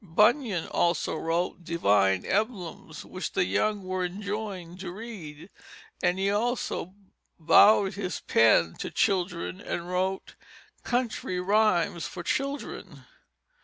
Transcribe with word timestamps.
Bunyan 0.03 0.65
also 0.65 1.15
wrote 1.15 1.63
Divine 1.63 2.25
Emblems, 2.25 3.05
which 3.05 3.33
the 3.33 3.45
young 3.45 3.83
were 3.83 4.03
enjoined 4.03 4.79
to 4.79 4.91
read, 4.91 5.51
and 6.01 6.17
he 6.17 6.31
also 6.31 6.95
"bowed 7.37 7.93
his 7.93 8.19
pen 8.19 8.73
to 8.79 8.89
children" 8.89 9.61
and 9.61 9.87
wrote 9.91 10.33
Country 10.83 11.39
Rhimes 11.39 12.07
for 12.07 12.23
Children. 12.23 13.05